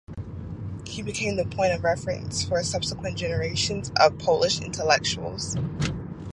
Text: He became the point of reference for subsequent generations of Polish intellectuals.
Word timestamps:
He 0.87 1.03
became 1.03 1.35
the 1.35 1.45
point 1.45 1.73
of 1.73 1.83
reference 1.83 2.43
for 2.43 2.63
subsequent 2.63 3.19
generations 3.19 3.91
of 3.99 4.17
Polish 4.17 4.59
intellectuals. 4.59 5.55